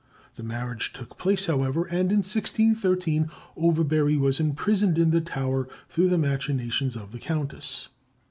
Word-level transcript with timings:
The 0.33 0.41
marriage 0.41 0.93
took 0.93 1.19
place, 1.19 1.45
however, 1.45 1.83
and, 1.85 2.09
in 2.11 2.23
1613, 2.25 3.29
Overbury 3.55 4.17
was 4.17 4.39
imprisoned 4.39 4.97
in 4.97 5.11
the 5.11 5.21
Tower, 5.21 5.67
through 5.89 6.09
the 6.09 6.17
machinations 6.17 6.95
of 6.97 7.11
the 7.11 7.19
countess. 7.19 7.87